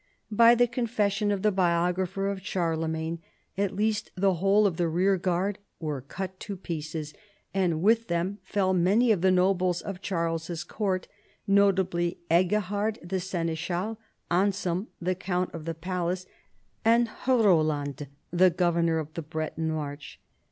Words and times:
By 0.31 0.55
the 0.55 0.65
confession 0.65 1.29
of 1.31 1.43
the 1.43 1.51
biographer 1.51 2.27
of 2.31 2.43
Charlemagne 2.43 3.19
at 3.55 3.75
least 3.75 4.09
the 4.15 4.33
whole 4.33 4.65
of 4.65 4.77
the 4.77 4.87
rear 4.87 5.15
guard 5.15 5.59
were 5.79 6.01
cut 6.01 6.39
to 6.39 6.57
pieces, 6.57 7.13
and 7.53 7.83
with 7.83 8.07
them 8.07 8.39
fell 8.41 8.73
many 8.73 9.11
of 9.11 9.21
the 9.21 9.29
nobles 9.29 9.79
of 9.79 10.01
Charles's 10.01 10.63
court, 10.63 11.07
notably 11.45 12.17
Eggihard 12.31 12.97
the 13.03 13.19
seneschal, 13.19 13.99
Anselm 14.31 14.87
the 14.99 15.13
count 15.13 15.53
of 15.53 15.65
the 15.65 15.75
palace; 15.75 16.25
and 16.83 17.07
Ilruodland 17.25 18.07
the 18.31 18.49
governor 18.49 18.97
of 18.97 19.13
the 19.13 19.21
Breton 19.21 19.69
March. 19.69 20.19